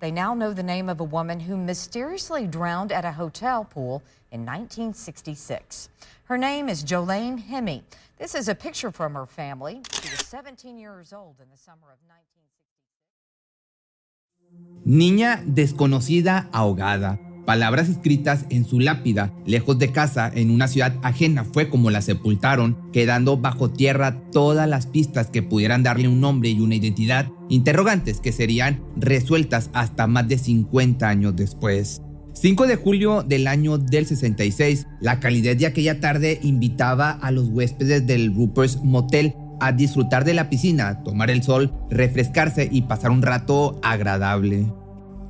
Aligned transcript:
They 0.00 0.10
now 0.10 0.34
know 0.34 0.52
the 0.52 0.62
name 0.62 0.88
of 0.88 1.00
a 1.00 1.04
woman 1.04 1.40
who 1.40 1.56
mysteriously 1.56 2.46
drowned 2.46 2.92
at 2.92 3.04
a 3.04 3.12
hotel 3.12 3.64
pool 3.64 4.02
in 4.30 4.40
1966. 4.40 5.88
Her 6.24 6.38
name 6.38 6.68
is 6.68 6.84
Jolene 6.84 7.48
Hemme. 7.48 7.82
This 8.18 8.34
is 8.34 8.48
a 8.48 8.54
picture 8.54 8.90
from 8.90 9.14
her 9.14 9.26
family. 9.26 9.82
She 9.92 10.10
was 10.10 10.26
17 10.26 10.78
years 10.78 11.12
old 11.12 11.36
in 11.42 11.50
the 11.50 11.56
summer 11.56 11.92
of 11.92 11.98
1966. 12.06 12.14
Niña 14.86 15.44
desconocida 15.44 16.48
ahogada. 16.50 17.33
Palabras 17.46 17.90
escritas 17.90 18.46
en 18.48 18.64
su 18.64 18.80
lápida, 18.80 19.34
lejos 19.44 19.78
de 19.78 19.92
casa, 19.92 20.30
en 20.34 20.50
una 20.50 20.66
ciudad 20.66 20.96
ajena, 21.02 21.44
fue 21.44 21.68
como 21.68 21.90
la 21.90 22.00
sepultaron, 22.00 22.78
quedando 22.90 23.36
bajo 23.36 23.70
tierra 23.70 24.22
todas 24.32 24.66
las 24.66 24.86
pistas 24.86 25.28
que 25.28 25.42
pudieran 25.42 25.82
darle 25.82 26.08
un 26.08 26.20
nombre 26.20 26.48
y 26.48 26.60
una 26.60 26.76
identidad, 26.76 27.30
interrogantes 27.50 28.20
que 28.20 28.32
serían 28.32 28.82
resueltas 28.96 29.68
hasta 29.74 30.06
más 30.06 30.26
de 30.26 30.38
50 30.38 31.06
años 31.06 31.36
después. 31.36 32.00
5 32.32 32.66
de 32.66 32.76
julio 32.76 33.22
del 33.22 33.46
año 33.46 33.76
del 33.76 34.06
66, 34.06 34.86
la 35.00 35.20
calidez 35.20 35.58
de 35.58 35.66
aquella 35.66 36.00
tarde 36.00 36.40
invitaba 36.42 37.10
a 37.10 37.30
los 37.30 37.48
huéspedes 37.48 38.06
del 38.06 38.34
Rupert's 38.34 38.82
Motel 38.82 39.34
a 39.60 39.72
disfrutar 39.72 40.24
de 40.24 40.34
la 40.34 40.50
piscina, 40.50 41.02
tomar 41.04 41.30
el 41.30 41.42
sol, 41.42 41.72
refrescarse 41.90 42.68
y 42.70 42.82
pasar 42.82 43.10
un 43.10 43.22
rato 43.22 43.78
agradable. 43.82 44.66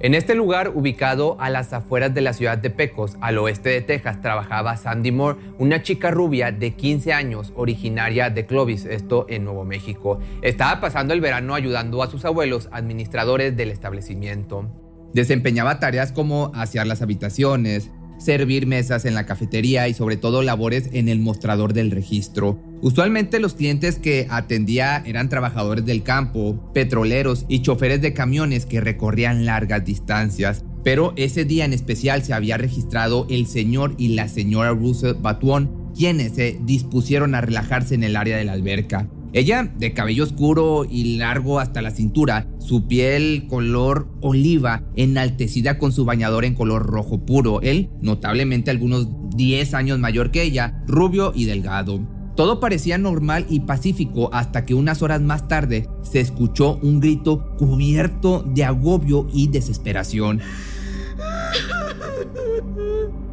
En 0.05 0.13
este 0.13 0.35
lugar, 0.35 0.73
ubicado 0.75 1.39
a 1.41 1.49
las 1.49 1.73
afueras 1.73 2.13
de 2.13 2.21
la 2.21 2.35
ciudad 2.35 2.59
de 2.59 2.69
Pecos, 2.69 3.17
al 3.23 3.39
oeste 3.39 3.71
de 3.71 3.81
Texas, 3.81 4.21
trabajaba 4.21 4.77
Sandy 4.77 5.11
Moore, 5.13 5.39
una 5.57 5.83
chica 5.83 6.11
rubia 6.11 6.53
de 6.53 6.75
15 6.75 7.15
años, 7.15 7.55
originaria 7.57 8.29
de 8.29 8.45
Clovis, 8.45 8.85
esto 8.85 9.25
en 9.31 9.45
Nuevo 9.45 9.65
México. 9.65 10.21
Estaba 10.43 10.79
pasando 10.79 11.15
el 11.15 11.23
verano 11.23 11.55
ayudando 11.55 12.03
a 12.03 12.11
sus 12.11 12.27
abuelos, 12.27 12.69
administradores 12.71 13.57
del 13.57 13.71
establecimiento. 13.71 14.71
Desempeñaba 15.15 15.81
tareas 15.81 16.13
como 16.13 16.53
asear 16.55 16.87
las 16.87 17.01
habitaciones, 17.01 17.91
servir 18.19 18.67
mesas 18.67 19.05
en 19.05 19.15
la 19.15 19.27
cafetería 19.27 19.89
y 19.89 19.95
sobre 19.95 20.17
todo 20.17 20.43
labores 20.43 20.89
en 20.93 21.09
el 21.09 21.19
mostrador 21.19 21.73
del 21.73 21.91
registro. 21.91 22.61
Usualmente 22.81 23.41
los 23.41 23.55
clientes 23.55 23.99
que 23.99 24.27
atendía 24.31 25.03
eran 25.07 25.29
trabajadores 25.29 25.85
del 25.87 26.03
campo, 26.03 26.71
petroleros 26.75 27.47
y 27.49 27.63
choferes 27.63 28.03
de 28.03 28.13
camiones 28.13 28.67
que 28.67 28.81
recorrían 28.81 29.47
largas 29.47 29.85
distancias. 29.85 30.65
Pero 30.83 31.15
ese 31.17 31.45
día 31.45 31.65
en 31.65 31.73
especial 31.73 32.23
se 32.23 32.35
había 32.35 32.59
registrado 32.59 33.27
el 33.31 33.47
señor 33.47 33.95
y 33.97 34.09
la 34.09 34.29
señora 34.29 34.71
Russell 34.71 35.15
Batuón, 35.15 35.93
quienes 35.97 36.35
se 36.35 36.59
dispusieron 36.63 37.35
a 37.35 37.41
relajarse 37.41 37.95
en 37.95 38.05
el 38.05 38.17
área 38.17 38.37
de 38.37 38.45
la 38.45 38.53
alberca. 38.53 39.09
Ella, 39.35 39.65
de 39.65 39.93
cabello 39.93 40.23
oscuro 40.23 40.87
y 40.89 41.17
largo 41.17 41.59
hasta 41.59 41.83
la 41.83 41.91
cintura, 41.91 42.47
su 42.61 42.87
piel 42.87 43.49
color 43.49 44.09
oliva, 44.21 44.85
enaltecida 44.95 45.77
con 45.77 45.91
su 45.91 46.05
bañador 46.05 46.45
en 46.45 46.55
color 46.55 46.87
rojo 46.87 47.27
puro. 47.27 47.61
Él, 47.61 47.91
notablemente 48.01 48.71
algunos 48.71 49.09
10 49.37 49.75
años 49.75 49.99
mayor 49.99 50.31
que 50.31 50.43
ella, 50.43 50.85
rubio 50.87 51.33
y 51.35 51.47
delgado. 51.47 51.99
Todo 52.37 52.61
parecía 52.61 52.97
normal 52.97 53.45
y 53.51 53.59
pacífico 53.61 54.31
hasta 54.33 54.65
que 54.65 54.75
unas 54.75 55.03
horas 55.03 55.21
más 55.21 55.49
tarde 55.49 55.89
se 56.03 56.21
escuchó 56.21 56.79
un 56.81 57.01
grito 57.01 57.57
cubierto 57.57 58.45
de 58.55 58.63
agobio 58.63 59.27
y 59.33 59.49
desesperación. 59.49 60.43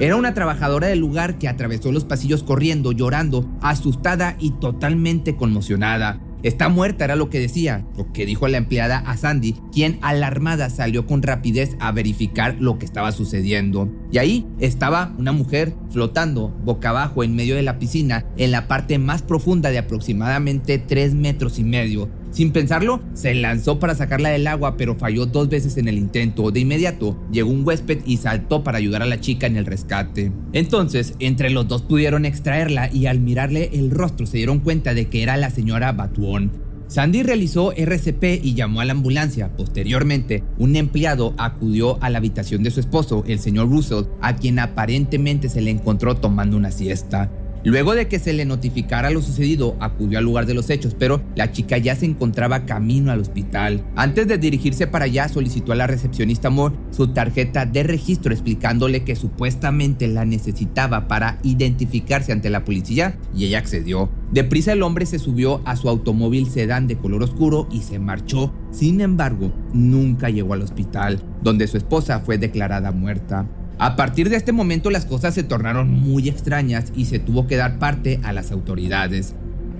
Era 0.00 0.16
una 0.16 0.32
trabajadora 0.32 0.86
del 0.86 0.98
lugar 0.98 1.36
que 1.36 1.46
atravesó 1.46 1.92
los 1.92 2.06
pasillos 2.06 2.42
corriendo, 2.42 2.92
llorando, 2.92 3.46
asustada 3.60 4.34
y 4.40 4.52
totalmente 4.52 5.36
conmocionada. 5.36 6.18
Está 6.42 6.70
muerta, 6.70 7.04
era 7.04 7.16
lo 7.16 7.28
que 7.28 7.38
decía, 7.38 7.84
lo 7.98 8.10
que 8.10 8.24
dijo 8.24 8.48
la 8.48 8.56
empleada 8.56 8.96
a 8.96 9.18
Sandy, 9.18 9.56
quien 9.74 9.98
alarmada 10.00 10.70
salió 10.70 11.06
con 11.06 11.20
rapidez 11.22 11.76
a 11.80 11.92
verificar 11.92 12.56
lo 12.58 12.78
que 12.78 12.86
estaba 12.86 13.12
sucediendo. 13.12 13.92
Y 14.10 14.16
ahí 14.16 14.46
estaba 14.58 15.12
una 15.18 15.32
mujer 15.32 15.74
flotando 15.90 16.48
boca 16.48 16.88
abajo 16.88 17.22
en 17.22 17.36
medio 17.36 17.56
de 17.56 17.62
la 17.62 17.78
piscina, 17.78 18.24
en 18.38 18.52
la 18.52 18.68
parte 18.68 18.98
más 18.98 19.20
profunda 19.20 19.68
de 19.68 19.76
aproximadamente 19.76 20.78
3 20.78 21.14
metros 21.14 21.58
y 21.58 21.64
medio. 21.64 22.08
Sin 22.30 22.52
pensarlo, 22.52 23.00
se 23.12 23.34
lanzó 23.34 23.78
para 23.78 23.94
sacarla 23.94 24.28
del 24.28 24.46
agua, 24.46 24.76
pero 24.76 24.94
falló 24.94 25.26
dos 25.26 25.48
veces 25.48 25.76
en 25.76 25.88
el 25.88 25.98
intento. 25.98 26.50
De 26.50 26.60
inmediato, 26.60 27.18
llegó 27.32 27.50
un 27.50 27.66
huésped 27.66 27.98
y 28.06 28.18
saltó 28.18 28.62
para 28.62 28.78
ayudar 28.78 29.02
a 29.02 29.06
la 29.06 29.20
chica 29.20 29.46
en 29.46 29.56
el 29.56 29.66
rescate. 29.66 30.32
Entonces, 30.52 31.14
entre 31.18 31.50
los 31.50 31.66
dos 31.66 31.82
pudieron 31.82 32.24
extraerla 32.24 32.92
y 32.92 33.06
al 33.06 33.20
mirarle 33.20 33.70
el 33.72 33.90
rostro 33.90 34.26
se 34.26 34.36
dieron 34.36 34.60
cuenta 34.60 34.94
de 34.94 35.08
que 35.08 35.22
era 35.22 35.36
la 35.36 35.50
señora 35.50 35.92
Batuón. 35.92 36.52
Sandy 36.90 37.22
realizó 37.22 37.72
RCP 37.72 38.44
y 38.44 38.54
llamó 38.54 38.80
a 38.80 38.84
la 38.84 38.92
ambulancia. 38.92 39.54
Posteriormente, 39.56 40.42
un 40.58 40.74
empleado 40.74 41.34
acudió 41.38 42.02
a 42.02 42.10
la 42.10 42.18
habitación 42.18 42.64
de 42.64 42.72
su 42.72 42.80
esposo, 42.80 43.22
el 43.28 43.38
señor 43.38 43.70
Russell, 43.70 44.06
a 44.20 44.34
quien 44.34 44.58
aparentemente 44.58 45.48
se 45.48 45.60
le 45.60 45.70
encontró 45.70 46.16
tomando 46.16 46.56
una 46.56 46.72
siesta. 46.72 47.30
Luego 47.62 47.94
de 47.94 48.08
que 48.08 48.18
se 48.18 48.32
le 48.32 48.46
notificara 48.46 49.10
lo 49.10 49.20
sucedido, 49.20 49.76
acudió 49.80 50.18
al 50.18 50.24
lugar 50.24 50.46
de 50.46 50.54
los 50.54 50.70
hechos, 50.70 50.96
pero 50.98 51.22
la 51.36 51.52
chica 51.52 51.76
ya 51.76 51.94
se 51.94 52.06
encontraba 52.06 52.64
camino 52.64 53.12
al 53.12 53.20
hospital. 53.20 53.84
Antes 53.96 54.26
de 54.28 54.38
dirigirse 54.38 54.86
para 54.86 55.04
allá, 55.04 55.28
solicitó 55.28 55.72
a 55.72 55.76
la 55.76 55.86
recepcionista 55.86 56.48
Moore 56.48 56.76
su 56.90 57.08
tarjeta 57.08 57.66
de 57.66 57.82
registro 57.82 58.32
explicándole 58.32 59.04
que 59.04 59.14
supuestamente 59.14 60.08
la 60.08 60.24
necesitaba 60.24 61.06
para 61.06 61.38
identificarse 61.42 62.32
ante 62.32 62.48
la 62.48 62.64
policía 62.64 63.18
y 63.34 63.44
ella 63.44 63.58
accedió. 63.58 64.10
Deprisa 64.32 64.72
el 64.72 64.82
hombre 64.82 65.06
se 65.06 65.18
subió 65.18 65.60
a 65.66 65.76
su 65.76 65.88
automóvil 65.88 66.48
sedán 66.48 66.86
de 66.86 66.96
color 66.96 67.22
oscuro 67.22 67.68
y 67.70 67.80
se 67.80 67.98
marchó. 67.98 68.54
Sin 68.70 69.00
embargo, 69.00 69.52
nunca 69.74 70.30
llegó 70.30 70.54
al 70.54 70.62
hospital, 70.62 71.20
donde 71.42 71.66
su 71.66 71.76
esposa 71.76 72.20
fue 72.20 72.38
declarada 72.38 72.92
muerta. 72.92 73.46
A 73.82 73.96
partir 73.96 74.28
de 74.28 74.36
este 74.36 74.52
momento 74.52 74.90
las 74.90 75.06
cosas 75.06 75.32
se 75.32 75.42
tornaron 75.42 75.90
muy 75.90 76.28
extrañas 76.28 76.92
y 76.94 77.06
se 77.06 77.18
tuvo 77.18 77.46
que 77.46 77.56
dar 77.56 77.78
parte 77.78 78.20
a 78.22 78.34
las 78.34 78.52
autoridades. 78.52 79.34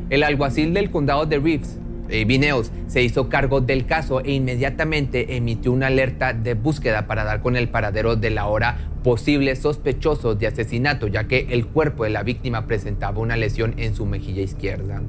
El 0.08 0.22
alguacil 0.22 0.72
del 0.72 0.90
condado 0.90 1.26
de 1.26 1.38
Reeves, 1.38 1.78
Vineos, 2.08 2.72
se 2.86 3.02
hizo 3.02 3.28
cargo 3.28 3.60
del 3.60 3.84
caso 3.84 4.22
e 4.22 4.32
inmediatamente 4.32 5.36
emitió 5.36 5.70
una 5.70 5.88
alerta 5.88 6.32
de 6.32 6.54
búsqueda 6.54 7.06
para 7.06 7.24
dar 7.24 7.42
con 7.42 7.56
el 7.56 7.68
paradero 7.68 8.16
de 8.16 8.30
la 8.30 8.46
hora 8.46 8.78
posible 9.04 9.54
sospechoso 9.54 10.34
de 10.34 10.46
asesinato, 10.46 11.06
ya 11.06 11.24
que 11.24 11.48
el 11.50 11.66
cuerpo 11.66 12.04
de 12.04 12.10
la 12.10 12.22
víctima 12.22 12.66
presentaba 12.66 13.20
una 13.20 13.36
lesión 13.36 13.74
en 13.76 13.94
su 13.94 14.06
mejilla 14.06 14.40
izquierda. 14.40 15.02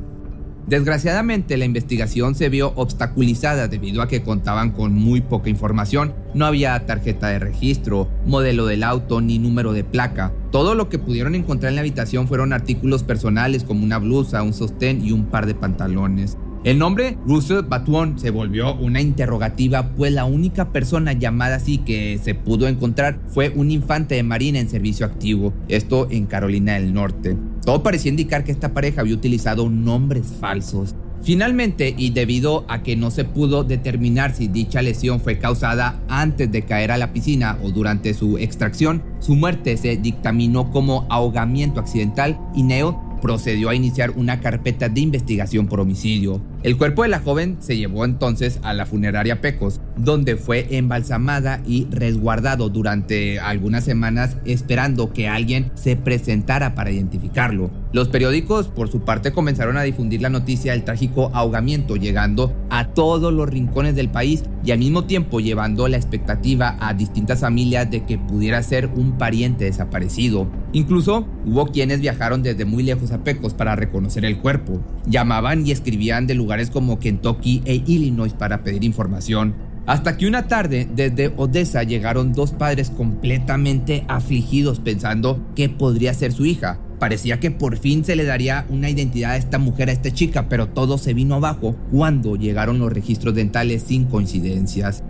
Desgraciadamente 0.68 1.58
la 1.58 1.66
investigación 1.66 2.36
se 2.36 2.50
vio 2.50 2.72
obstaculizada 2.76 3.68
debido 3.68 4.02
a 4.02 4.08
que 4.08 4.22
contaban 4.22 4.72
con 4.72 4.94
muy 4.94 5.22
poca 5.22 5.50
información. 5.50 6.14
No 6.34 6.46
había 6.46 6.86
tarjeta 6.86 7.28
de 7.28 7.40
registro, 7.40 8.08
modelo 8.26 8.66
del 8.66 8.84
auto 8.84 9.22
ni 9.22 9.40
número 9.40 9.74
de 9.74 9.84
placa. 9.84 10.32
Todo 10.52 10.76
lo 10.76 10.88
que 10.88 11.00
pudieron 11.00 11.36
encontrar 11.36 11.70
en 11.72 11.76
la 11.76 11.82
habitación 11.82 12.28
fueron 12.28 12.54
artículos 12.54 13.04
personales 13.04 13.64
como 13.64 13.84
una 13.84 13.98
blusa, 13.98 14.44
un 14.44 14.54
sostén 14.54 15.04
y 15.04 15.12
un 15.12 15.26
par 15.26 15.46
de 15.46 15.56
pantalones. 15.56 16.38
El 16.64 16.78
nombre 16.78 17.18
Russell 17.26 17.64
Batuón 17.68 18.20
se 18.20 18.30
volvió 18.30 18.76
una 18.76 19.02
interrogativa, 19.02 19.94
pues 19.96 20.14
la 20.14 20.26
única 20.26 20.72
persona 20.72 21.14
llamada 21.14 21.56
así 21.56 21.80
que 21.80 22.20
se 22.22 22.36
pudo 22.36 22.68
encontrar 22.68 23.18
fue 23.30 23.50
un 23.50 23.72
infante 23.72 24.14
de 24.14 24.22
marina 24.22 24.60
en 24.60 24.70
servicio 24.70 25.08
activo, 25.08 25.54
esto 25.70 26.08
en 26.12 26.28
Carolina 26.28 26.74
del 26.74 26.94
Norte. 26.94 27.36
Todo 27.66 27.82
parecía 27.82 28.12
indicar 28.12 28.44
que 28.44 28.52
esta 28.52 28.76
pareja 28.76 29.02
había 29.02 29.16
utilizado 29.16 29.72
nombres 29.72 30.28
falsos. 30.40 30.94
Finalmente, 31.24 31.96
y 31.98 32.12
debido 32.12 32.66
a 32.68 32.84
que 32.84 32.96
no 32.96 33.10
se 33.10 33.26
pudo 33.26 33.64
determinar 33.64 34.36
si 34.36 34.48
dicha 34.48 34.84
lesión 34.84 35.20
fue 35.20 35.40
causada 35.40 36.00
antes 36.10 36.52
de 36.52 36.62
caer 36.62 36.92
a 36.92 36.98
la 36.98 37.12
piscina 37.12 37.58
o 37.64 37.72
durante 37.72 38.14
su 38.14 38.38
extracción, 38.38 39.02
su 39.20 39.36
muerte 39.36 39.78
se 39.78 39.98
dictaminó 39.98 40.70
como 40.70 41.08
ahogamiento 41.10 41.80
accidental 41.80 42.40
y 42.54 42.62
Neo 42.62 43.20
procedió 43.22 43.70
a 43.70 43.76
iniciar 43.76 44.12
una 44.12 44.42
carpeta 44.42 44.90
de 44.90 45.00
investigación 45.02 45.68
por 45.68 45.80
homicidio. 45.80 46.42
El 46.64 46.78
cuerpo 46.78 47.02
de 47.02 47.10
la 47.10 47.20
joven 47.20 47.58
se 47.60 47.76
llevó 47.76 48.06
entonces 48.06 48.60
a 48.62 48.76
la 48.76 48.86
funeraria 48.86 49.42
Pecos, 49.42 49.82
donde 49.98 50.36
fue 50.36 50.68
embalsamada 50.78 51.60
y 51.66 51.88
resguardado 51.90 52.70
durante 52.70 53.40
algunas 53.40 53.84
semanas 53.84 54.38
esperando 54.46 55.12
que 55.12 55.28
alguien 55.28 55.72
se 55.74 55.96
presentara 55.96 56.76
para 56.76 56.92
identificarlo. 56.92 57.72
Los 57.94 58.10
periódicos, 58.10 58.68
por 58.68 58.90
su 58.90 59.02
parte, 59.02 59.32
comenzaron 59.32 59.76
a 59.76 59.82
difundir 59.82 60.22
la 60.22 60.30
noticia 60.30 60.74
del 60.74 60.84
trágico 60.84 61.32
ahogamiento, 61.34 61.96
llegando 61.96 62.56
a 62.70 62.90
todos 62.90 63.34
los 63.34 63.50
rincones 63.50 63.96
del 63.96 64.10
país 64.10 64.44
y 64.64 64.70
al 64.70 64.80
mismo 64.80 65.06
tiempo 65.06 65.40
llevando 65.40 65.88
la 65.88 65.98
expectativa 65.98 66.78
a 66.80 66.94
distintas 66.94 67.42
familias 67.42 67.90
de 67.90 68.06
que 68.06 68.20
pudiera 68.20 68.62
ser 68.62 68.86
un 68.96 69.18
pariente 69.18 69.66
desaparecido. 69.66 70.48
Incluso 70.74 71.28
hubo 71.46 71.68
quienes 71.68 72.00
viajaron 72.00 72.44
desde 72.44 72.66
muy 72.66 72.84
lejos 72.84 73.12
a 73.12 73.24
Pecos 73.24 73.54
para 73.54 73.76
reconocer 73.76 74.24
el 74.24 74.38
cuerpo. 74.38 74.80
Llamaban 75.06 75.66
y 75.68 75.72
escribían 75.72 76.28
de 76.28 76.36
lugares 76.52 76.70
como 76.70 77.00
Kentucky 77.00 77.62
e 77.64 77.76
Illinois 77.76 78.34
para 78.34 78.62
pedir 78.62 78.84
información. 78.84 79.56
Hasta 79.86 80.18
que 80.18 80.28
una 80.28 80.50
tarde 80.50 80.86
desde 80.94 81.32
Odessa 81.38 81.84
llegaron 81.84 82.34
dos 82.34 82.52
padres 82.52 82.90
completamente 82.90 84.04
afligidos 84.10 84.82
pensando 84.82 85.40
que 85.56 85.70
podría 85.70 86.14
ser 86.14 86.34
su 86.34 86.46
hija. 86.46 86.78
Parecía 87.00 87.40
que 87.40 87.52
por 87.52 87.78
fin 87.78 88.04
se 88.04 88.18
le 88.18 88.26
daría 88.26 88.66
una 88.68 88.90
identidad 88.90 89.32
a 89.32 89.38
esta 89.38 89.60
mujer, 89.60 89.88
a 89.88 89.94
esta 89.94 90.12
chica, 90.12 90.50
pero 90.50 90.68
todo 90.68 90.98
se 90.98 91.14
vino 91.14 91.36
abajo 91.36 91.74
cuando 91.90 92.36
llegaron 92.36 92.80
los 92.80 92.92
registros 92.92 93.34
dentales 93.34 93.84
sin 93.84 94.04
coincidencias. 94.04 95.04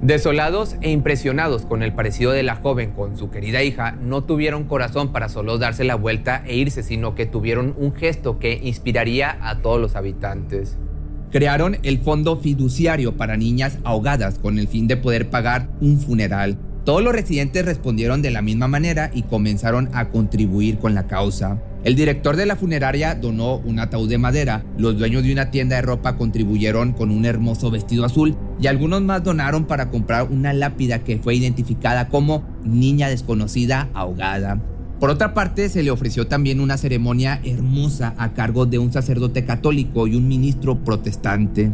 Desolados 0.00 0.76
e 0.80 0.92
impresionados 0.92 1.66
con 1.66 1.82
el 1.82 1.92
parecido 1.92 2.30
de 2.30 2.44
la 2.44 2.54
joven 2.54 2.92
con 2.92 3.18
su 3.18 3.30
querida 3.30 3.64
hija, 3.64 3.92
no 4.00 4.22
tuvieron 4.22 4.62
corazón 4.64 5.10
para 5.10 5.28
solo 5.28 5.58
darse 5.58 5.82
la 5.82 5.96
vuelta 5.96 6.44
e 6.46 6.56
irse, 6.56 6.84
sino 6.84 7.16
que 7.16 7.26
tuvieron 7.26 7.74
un 7.76 7.92
gesto 7.92 8.38
que 8.38 8.60
inspiraría 8.62 9.36
a 9.40 9.60
todos 9.60 9.80
los 9.80 9.96
habitantes. 9.96 10.78
Crearon 11.32 11.78
el 11.82 11.98
Fondo 11.98 12.36
Fiduciario 12.36 13.16
para 13.16 13.36
Niñas 13.36 13.78
Ahogadas 13.82 14.38
con 14.38 14.60
el 14.60 14.68
fin 14.68 14.86
de 14.86 14.96
poder 14.96 15.30
pagar 15.30 15.68
un 15.80 15.98
funeral. 15.98 16.56
Todos 16.84 17.02
los 17.02 17.12
residentes 17.12 17.64
respondieron 17.64 18.22
de 18.22 18.30
la 18.30 18.40
misma 18.40 18.68
manera 18.68 19.10
y 19.12 19.24
comenzaron 19.24 19.90
a 19.94 20.10
contribuir 20.10 20.78
con 20.78 20.94
la 20.94 21.08
causa. 21.08 21.58
El 21.84 21.94
director 21.94 22.34
de 22.34 22.44
la 22.44 22.56
funeraria 22.56 23.14
donó 23.14 23.56
un 23.58 23.78
ataúd 23.78 24.08
de 24.08 24.18
madera, 24.18 24.64
los 24.76 24.98
dueños 24.98 25.22
de 25.22 25.32
una 25.32 25.50
tienda 25.52 25.76
de 25.76 25.82
ropa 25.82 26.16
contribuyeron 26.16 26.92
con 26.92 27.10
un 27.12 27.24
hermoso 27.24 27.70
vestido 27.70 28.04
azul 28.04 28.36
y 28.60 28.66
algunos 28.66 29.00
más 29.02 29.22
donaron 29.22 29.64
para 29.64 29.88
comprar 29.88 30.28
una 30.30 30.52
lápida 30.52 31.04
que 31.04 31.18
fue 31.18 31.36
identificada 31.36 32.08
como 32.08 32.42
Niña 32.64 33.08
desconocida 33.08 33.88
ahogada. 33.94 34.60
Por 34.98 35.10
otra 35.10 35.32
parte, 35.32 35.68
se 35.68 35.84
le 35.84 35.92
ofreció 35.92 36.26
también 36.26 36.58
una 36.58 36.76
ceremonia 36.76 37.40
hermosa 37.44 38.14
a 38.18 38.34
cargo 38.34 38.66
de 38.66 38.80
un 38.80 38.92
sacerdote 38.92 39.44
católico 39.44 40.08
y 40.08 40.16
un 40.16 40.26
ministro 40.26 40.82
protestante. 40.82 41.70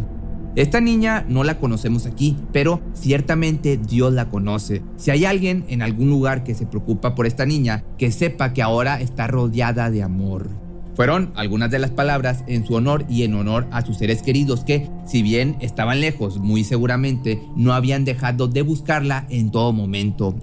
Esta 0.57 0.81
niña 0.81 1.25
no 1.29 1.43
la 1.43 1.59
conocemos 1.59 2.07
aquí, 2.07 2.37
pero 2.53 2.81
ciertamente 2.93 3.77
Dios 3.77 4.13
la 4.13 4.31
conoce. 4.31 4.83
Si 4.97 5.11
hay 5.11 5.25
alguien 5.25 5.65
en 5.69 5.83
algún 5.83 6.09
lugar 6.11 6.45
que 6.45 6.55
se 6.55 6.65
preocupa 6.65 7.17
por 7.17 7.27
esta 7.27 7.45
niña, 7.45 7.83
que 7.99 8.13
sepa 8.13 8.53
que 8.53 8.63
ahora 8.63 9.01
está 9.01 9.27
rodeada 9.27 9.91
de 9.91 10.05
amor. 10.05 10.49
Fueron 10.95 11.33
algunas 11.35 11.73
de 11.73 11.81
las 11.81 11.91
palabras 11.91 12.45
en 12.47 12.65
su 12.65 12.75
honor 12.75 13.05
y 13.09 13.25
en 13.25 13.35
honor 13.35 13.67
a 13.73 13.85
sus 13.85 13.99
seres 13.99 14.23
queridos 14.23 14.63
que, 14.63 14.89
si 15.05 15.23
bien 15.23 15.57
estaban 15.61 16.01
lejos, 16.01 16.39
muy 16.39 16.63
seguramente 16.63 17.43
no 17.57 17.73
habían 17.73 18.05
dejado 18.05 18.47
de 18.47 18.63
buscarla 18.63 19.27
en 19.31 19.51
todo 19.51 19.73
momento. 19.73 20.37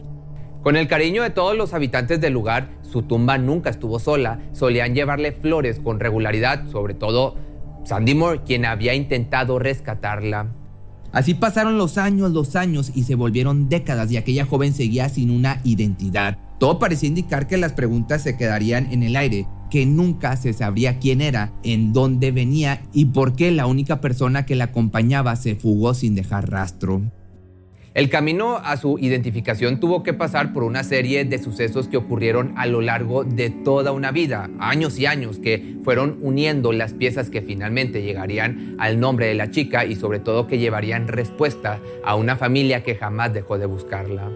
Con 0.62 0.76
el 0.76 0.90
cariño 0.90 1.24
de 1.24 1.30
todos 1.30 1.56
los 1.56 1.74
habitantes 1.74 2.20
del 2.20 2.34
lugar, 2.34 2.70
su 2.82 3.04
tumba 3.04 3.38
nunca 3.38 3.70
estuvo 3.70 3.98
sola, 3.98 4.42
solían 4.52 4.94
llevarle 4.94 5.32
flores 5.32 5.80
con 5.80 6.02
regularidad, 6.02 6.70
sobre 6.70 6.96
todo 6.96 7.36
Sandy 7.84 8.16
Moore, 8.16 8.42
quien 8.46 8.66
había 8.66 8.94
intentado 8.94 9.60
rescatarla. 9.60 10.54
Así 11.12 11.34
pasaron 11.34 11.78
los 11.78 11.98
años, 11.98 12.32
los 12.32 12.56
años 12.56 12.92
y 12.96 13.04
se 13.04 13.16
volvieron 13.16 13.68
décadas 13.68 14.12
y 14.12 14.18
aquella 14.18 14.46
joven 14.46 14.74
seguía 14.74 15.10
sin 15.10 15.30
una 15.30 15.60
identidad. 15.64 16.38
Todo 16.58 16.80
parecía 16.80 17.10
indicar 17.10 17.48
que 17.48 17.58
las 17.58 17.74
preguntas 17.74 18.22
se 18.22 18.38
quedarían 18.38 18.92
en 18.94 19.04
el 19.04 19.16
aire, 19.16 19.48
que 19.70 19.86
nunca 19.86 20.38
se 20.38 20.54
sabría 20.54 21.00
quién 21.00 21.20
era, 21.22 21.54
en 21.64 21.92
dónde 21.92 22.32
venía 22.32 22.84
y 22.94 23.06
por 23.06 23.36
qué 23.36 23.52
la 23.52 23.66
única 23.66 24.00
persona 24.00 24.46
que 24.46 24.56
la 24.56 24.66
acompañaba 24.66 25.36
se 25.36 25.56
fugó 25.56 25.94
sin 25.94 26.16
dejar 26.16 26.50
rastro. 26.50 27.02
El 27.94 28.10
camino 28.10 28.56
a 28.56 28.78
su 28.78 28.98
identificación 29.00 29.82
tuvo 29.82 30.02
que 30.02 30.14
pasar 30.14 30.54
por 30.54 30.64
una 30.64 30.82
serie 30.82 31.26
de 31.26 31.40
sucesos 31.40 31.90
que 31.90 31.98
ocurrieron 31.98 32.54
a 32.56 32.66
lo 32.66 32.80
largo 32.80 33.26
de 33.26 33.50
toda 33.50 33.92
una 33.92 34.12
vida, 34.12 34.50
años 34.60 34.98
y 34.98 35.08
años, 35.08 35.40
que 35.40 35.76
fueron 35.84 36.18
uniendo 36.22 36.72
las 36.72 36.94
piezas 36.94 37.30
que 37.30 37.42
finalmente 37.42 38.02
llegarían 38.02 38.78
al 38.80 38.98
nombre 38.98 39.26
de 39.26 39.36
la 39.36 39.52
chica 39.52 39.84
y 39.84 39.98
sobre 39.98 40.20
todo 40.20 40.48
que 40.48 40.58
llevarían 40.58 41.10
respuesta 41.10 41.82
a 42.06 42.16
una 42.16 42.38
familia 42.38 42.82
que 42.82 42.96
jamás 42.96 43.34
dejó 43.34 43.58
de 43.58 43.66
buscarla. 43.66 44.32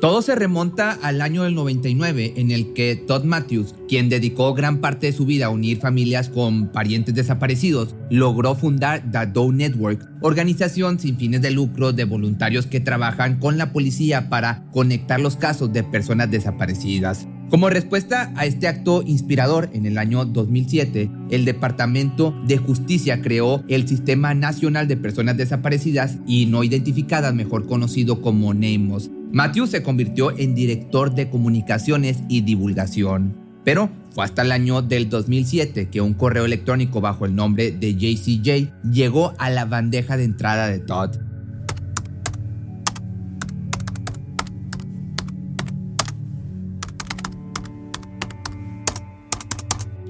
Todo 0.00 0.20
se 0.20 0.34
remonta 0.34 0.98
al 1.02 1.22
año 1.22 1.44
del 1.44 1.54
99 1.54 2.34
en 2.36 2.50
el 2.50 2.74
que 2.74 2.96
Todd 2.96 3.24
Matthews, 3.24 3.74
quien 3.88 4.10
dedicó 4.10 4.52
gran 4.52 4.78
parte 4.78 5.06
de 5.06 5.12
su 5.12 5.24
vida 5.24 5.46
a 5.46 5.50
unir 5.50 5.78
familias 5.78 6.28
con 6.28 6.68
parientes 6.68 7.14
desaparecidos, 7.14 7.94
logró 8.10 8.54
fundar 8.54 9.10
The 9.10 9.26
Doe 9.26 9.54
Network, 9.54 10.06
organización 10.20 10.98
sin 10.98 11.16
fines 11.16 11.40
de 11.40 11.52
lucro 11.52 11.92
de 11.92 12.04
voluntarios 12.04 12.66
que 12.66 12.80
trabajan 12.80 13.38
con 13.38 13.56
la 13.56 13.72
policía 13.72 14.28
para 14.28 14.64
conectar 14.72 15.20
los 15.20 15.36
casos 15.36 15.72
de 15.72 15.84
personas 15.84 16.30
desaparecidas. 16.30 17.26
Como 17.48 17.70
respuesta 17.70 18.32
a 18.36 18.46
este 18.46 18.68
acto 18.68 19.02
inspirador, 19.06 19.70
en 19.72 19.86
el 19.86 19.96
año 19.96 20.24
2007, 20.24 21.10
el 21.30 21.44
Departamento 21.44 22.34
de 22.46 22.56
Justicia 22.56 23.22
creó 23.22 23.62
el 23.68 23.86
Sistema 23.86 24.34
Nacional 24.34 24.88
de 24.88 24.96
Personas 24.96 25.36
Desaparecidas 25.36 26.18
y 26.26 26.46
No 26.46 26.64
Identificadas, 26.64 27.34
mejor 27.34 27.66
conocido 27.66 28.22
como 28.22 28.52
NAMOS, 28.54 29.10
Matthew 29.34 29.66
se 29.66 29.82
convirtió 29.82 30.30
en 30.38 30.54
director 30.54 31.12
de 31.12 31.28
comunicaciones 31.28 32.22
y 32.28 32.42
divulgación. 32.42 33.36
Pero 33.64 33.90
fue 34.12 34.24
hasta 34.24 34.42
el 34.42 34.52
año 34.52 34.80
del 34.80 35.08
2007 35.08 35.88
que 35.90 36.00
un 36.00 36.14
correo 36.14 36.44
electrónico 36.44 37.00
bajo 37.00 37.26
el 37.26 37.34
nombre 37.34 37.72
de 37.72 37.96
JCJ 37.96 38.70
llegó 38.92 39.34
a 39.38 39.50
la 39.50 39.64
bandeja 39.64 40.16
de 40.16 40.22
entrada 40.22 40.68
de 40.68 40.78
Todd. 40.78 41.16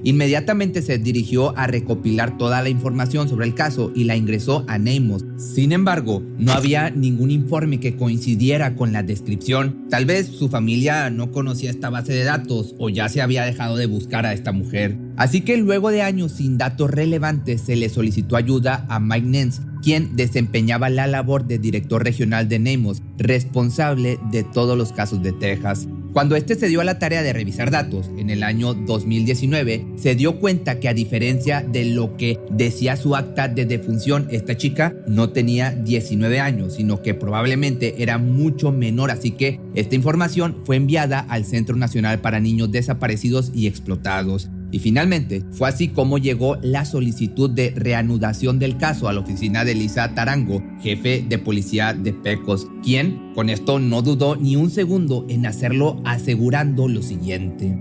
Inmediatamente 0.05 0.83
se 0.83 0.99
dirigió 0.99 1.57
a 1.57 1.65
recopilar 1.65 2.37
toda 2.37 2.61
la 2.61 2.69
información 2.69 3.27
sobre 3.27 3.47
el 3.47 3.55
caso 3.55 3.91
y 3.95 4.03
la 4.03 4.15
ingresó 4.15 4.63
a 4.67 4.77
Neymos. 4.77 5.25
Sin 5.35 5.71
embargo, 5.71 6.21
no 6.37 6.51
había 6.51 6.91
ningún 6.91 7.31
informe 7.31 7.79
que 7.79 7.95
coincidiera 7.95 8.75
con 8.75 8.93
la 8.93 9.01
descripción. 9.01 9.87
Tal 9.89 10.05
vez 10.05 10.27
su 10.27 10.47
familia 10.47 11.09
no 11.09 11.31
conocía 11.31 11.71
esta 11.71 11.89
base 11.89 12.13
de 12.13 12.23
datos 12.23 12.75
o 12.77 12.89
ya 12.89 13.09
se 13.09 13.23
había 13.23 13.45
dejado 13.45 13.77
de 13.77 13.87
buscar 13.87 14.27
a 14.27 14.33
esta 14.33 14.51
mujer. 14.51 14.95
Así 15.17 15.41
que 15.41 15.57
luego 15.57 15.89
de 15.89 16.03
años 16.03 16.33
sin 16.33 16.59
datos 16.59 16.91
relevantes 16.91 17.61
se 17.61 17.75
le 17.75 17.89
solicitó 17.89 18.35
ayuda 18.35 18.85
a 18.89 18.99
Mike 18.99 19.25
Nance, 19.25 19.63
quien 19.81 20.15
desempeñaba 20.15 20.89
la 20.89 21.07
labor 21.07 21.47
de 21.47 21.57
director 21.57 22.03
regional 22.03 22.47
de 22.47 22.59
Nemos, 22.59 23.01
responsable 23.17 24.19
de 24.31 24.43
todos 24.43 24.77
los 24.77 24.93
casos 24.93 25.23
de 25.23 25.31
Texas. 25.31 25.87
Cuando 26.15 26.37
este 26.37 26.55
se 26.55 26.69
dio 26.69 26.79
a 26.79 26.85
la 26.85 26.97
tarea 26.97 27.23
de 27.23 27.33
revisar 27.33 27.71
datos 27.71 28.09
en 28.17 28.29
el 28.29 28.43
año 28.43 28.73
2019, 28.73 29.85
se 29.97 30.15
dio 30.15 30.39
cuenta 30.39 30.79
que 30.79 30.87
a 30.87 30.93
diferencia 30.93 31.59
de 31.59 31.83
lo 31.83 32.15
que 32.15 32.39
decía 32.49 32.95
su 32.95 33.17
acta 33.17 33.49
de 33.49 33.65
defunción, 33.65 34.29
esta 34.31 34.55
chica 34.55 34.95
no 35.07 35.31
tenía 35.31 35.71
19 35.71 36.39
años, 36.39 36.75
sino 36.75 37.01
que 37.01 37.15
probablemente 37.15 38.01
era 38.01 38.17
mucho 38.17 38.71
menor, 38.71 39.11
así 39.11 39.31
que 39.31 39.59
esta 39.73 39.95
información 39.95 40.61
fue 40.63 40.77
enviada 40.77 41.19
al 41.19 41.43
Centro 41.43 41.75
Nacional 41.75 42.21
para 42.21 42.39
Niños 42.39 42.71
Desaparecidos 42.71 43.51
y 43.53 43.67
Explotados. 43.67 44.49
Y 44.75 44.79
finalmente, 44.79 45.41
fue 45.51 45.69
así 45.69 45.87
como 45.87 46.17
llegó 46.17 46.57
la 46.61 46.83
solicitud 46.83 47.49
de 47.49 47.71
reanudación 47.77 48.59
del 48.59 48.75
caso 48.75 49.07
a 49.07 49.13
la 49.13 49.21
oficina 49.21 49.63
de 49.63 49.73
Lisa 49.73 50.13
Tarango, 50.13 50.61
jefe 50.81 51.25
de 51.29 51.37
policía 51.37 51.93
de 51.93 52.11
Pecos, 52.11 52.67
quien 52.83 53.31
con 53.35 53.49
esto 53.49 53.79
no 53.79 54.01
dudó 54.01 54.35
ni 54.35 54.57
un 54.57 54.69
segundo 54.69 55.25
en 55.29 55.45
hacerlo 55.45 56.01
asegurando 56.03 56.89
lo 56.89 57.01
siguiente. 57.01 57.73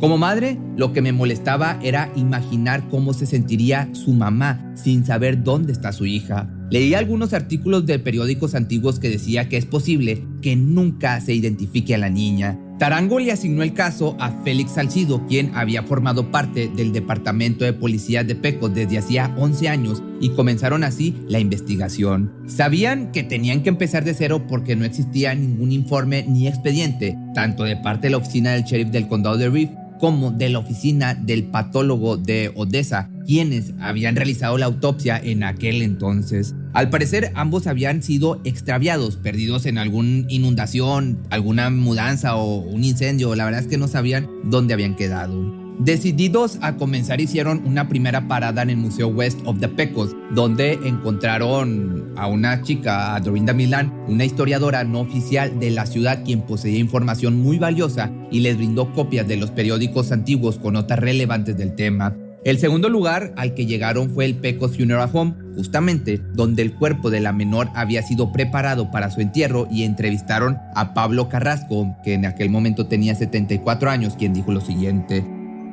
Como 0.00 0.18
madre, 0.18 0.58
lo 0.76 0.92
que 0.92 1.00
me 1.00 1.12
molestaba 1.12 1.78
era 1.80 2.10
imaginar 2.16 2.88
cómo 2.88 3.12
se 3.12 3.26
sentiría 3.26 3.88
su 3.92 4.12
mamá 4.12 4.72
sin 4.74 5.06
saber 5.06 5.44
dónde 5.44 5.70
está 5.70 5.92
su 5.92 6.06
hija. 6.06 6.52
Leí 6.72 6.94
algunos 6.94 7.34
artículos 7.34 7.86
de 7.86 8.00
periódicos 8.00 8.56
antiguos 8.56 8.98
que 8.98 9.10
decía 9.10 9.48
que 9.48 9.58
es 9.58 9.66
posible 9.66 10.26
que 10.40 10.56
nunca 10.56 11.20
se 11.20 11.34
identifique 11.34 11.94
a 11.94 11.98
la 11.98 12.10
niña. 12.10 12.58
Tarango 12.82 13.20
le 13.20 13.30
asignó 13.30 13.62
el 13.62 13.74
caso 13.74 14.16
a 14.18 14.32
Félix 14.42 14.72
Salcido, 14.72 15.24
quien 15.28 15.52
había 15.54 15.84
formado 15.84 16.32
parte 16.32 16.66
del 16.66 16.92
Departamento 16.92 17.64
de 17.64 17.72
Policía 17.72 18.24
de 18.24 18.34
Pecos 18.34 18.74
desde 18.74 18.98
hacía 18.98 19.32
11 19.38 19.68
años 19.68 20.02
y 20.20 20.30
comenzaron 20.30 20.82
así 20.82 21.14
la 21.28 21.38
investigación. 21.38 22.32
Sabían 22.48 23.12
que 23.12 23.22
tenían 23.22 23.62
que 23.62 23.68
empezar 23.68 24.02
de 24.02 24.14
cero 24.14 24.46
porque 24.48 24.74
no 24.74 24.84
existía 24.84 25.32
ningún 25.32 25.70
informe 25.70 26.24
ni 26.26 26.48
expediente, 26.48 27.16
tanto 27.36 27.62
de 27.62 27.76
parte 27.76 28.08
de 28.08 28.10
la 28.10 28.16
oficina 28.16 28.50
del 28.50 28.64
sheriff 28.64 28.88
del 28.88 29.06
condado 29.06 29.36
de 29.36 29.48
Reef 29.48 29.70
como 30.00 30.32
de 30.32 30.48
la 30.48 30.58
oficina 30.58 31.14
del 31.14 31.44
patólogo 31.44 32.16
de 32.16 32.50
Odessa, 32.56 33.08
quienes 33.24 33.74
habían 33.78 34.16
realizado 34.16 34.58
la 34.58 34.66
autopsia 34.66 35.20
en 35.22 35.44
aquel 35.44 35.82
entonces. 35.82 36.56
Al 36.72 36.88
parecer 36.88 37.32
ambos 37.34 37.66
habían 37.66 38.02
sido 38.02 38.40
extraviados, 38.44 39.16
perdidos 39.16 39.66
en 39.66 39.76
alguna 39.76 40.24
inundación, 40.28 41.18
alguna 41.28 41.68
mudanza 41.68 42.36
o 42.36 42.60
un 42.60 42.82
incendio, 42.82 43.34
la 43.34 43.44
verdad 43.44 43.60
es 43.60 43.66
que 43.66 43.76
no 43.76 43.88
sabían 43.88 44.30
dónde 44.44 44.72
habían 44.72 44.96
quedado. 44.96 45.62
Decididos 45.78 46.58
a 46.62 46.76
comenzar 46.76 47.20
hicieron 47.20 47.62
una 47.66 47.88
primera 47.88 48.28
parada 48.28 48.62
en 48.62 48.70
el 48.70 48.76
Museo 48.76 49.08
West 49.08 49.40
of 49.44 49.58
the 49.58 49.68
Pecos, 49.68 50.14
donde 50.30 50.74
encontraron 50.84 52.12
a 52.16 52.26
una 52.26 52.62
chica, 52.62 53.14
a 53.14 53.20
Dorinda 53.20 53.52
Milán, 53.52 53.92
una 54.08 54.24
historiadora 54.24 54.84
no 54.84 55.00
oficial 55.00 55.58
de 55.58 55.70
la 55.70 55.84
ciudad 55.84 56.24
quien 56.24 56.42
poseía 56.42 56.78
información 56.78 57.38
muy 57.38 57.58
valiosa 57.58 58.10
y 58.30 58.40
les 58.40 58.56
brindó 58.56 58.92
copias 58.92 59.26
de 59.28 59.36
los 59.36 59.50
periódicos 59.50 60.12
antiguos 60.12 60.58
con 60.58 60.74
notas 60.74 60.98
relevantes 60.98 61.56
del 61.56 61.74
tema. 61.74 62.14
El 62.44 62.58
segundo 62.58 62.88
lugar 62.88 63.32
al 63.36 63.54
que 63.54 63.66
llegaron 63.66 64.10
fue 64.10 64.24
el 64.24 64.34
Pecos 64.34 64.76
Funeral 64.76 65.08
Home, 65.12 65.34
justamente 65.54 66.20
donde 66.34 66.62
el 66.62 66.74
cuerpo 66.74 67.08
de 67.08 67.20
la 67.20 67.32
menor 67.32 67.68
había 67.76 68.02
sido 68.02 68.32
preparado 68.32 68.90
para 68.90 69.12
su 69.12 69.20
entierro 69.20 69.68
y 69.70 69.84
entrevistaron 69.84 70.58
a 70.74 70.92
Pablo 70.92 71.28
Carrasco, 71.28 71.96
que 72.02 72.14
en 72.14 72.26
aquel 72.26 72.50
momento 72.50 72.88
tenía 72.88 73.14
74 73.14 73.90
años, 73.90 74.16
quien 74.16 74.34
dijo 74.34 74.50
lo 74.50 74.60
siguiente. 74.60 75.24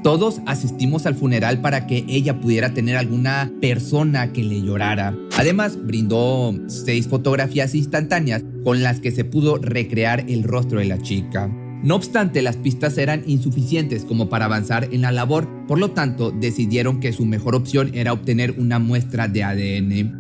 Todos 0.03 0.41
asistimos 0.45 1.07
al 1.07 1.15
funeral 1.15 1.59
para 1.59 1.87
que 1.87 2.05
ella 2.07 2.39
pudiera 2.39 2.69
tener 2.69 2.97
alguna 2.97 3.51
persona 3.59 4.31
que 4.31 4.43
le 4.43 4.61
llorara. 4.61 5.15
Además, 5.37 5.75
brindó 5.81 6.53
seis 6.67 7.07
fotografías 7.07 7.73
instantáneas 7.73 8.43
con 8.63 8.83
las 8.83 8.99
que 8.99 9.11
se 9.11 9.25
pudo 9.25 9.57
recrear 9.57 10.25
el 10.29 10.43
rostro 10.43 10.79
de 10.79 10.85
la 10.85 11.01
chica. 11.01 11.49
No 11.81 11.95
obstante, 11.95 12.41
las 12.41 12.57
pistas 12.57 12.97
eran 12.97 13.23
insuficientes 13.25 14.03
como 14.03 14.27
para 14.27 14.45
avanzar 14.45 14.89
en 14.91 15.01
la 15.01 15.13
labor, 15.13 15.47
por 15.65 15.79
lo 15.79 15.91
tanto 15.91 16.29
decidieron 16.31 16.99
que 16.99 17.13
su 17.13 17.25
mejor 17.25 17.55
opción 17.55 17.91
era 17.93 18.11
obtener 18.11 18.55
una 18.57 18.79
muestra 18.79 19.29
de 19.29 19.43
ADN. 19.43 20.19